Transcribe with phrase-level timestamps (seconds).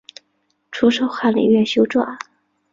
[0.71, 2.17] 初授翰林院修撰。